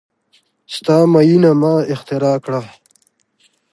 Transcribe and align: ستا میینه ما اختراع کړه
ستا 0.73 0.97
میینه 1.13 1.51
ما 1.61 1.73
اختراع 1.93 2.37
کړه 2.45 2.61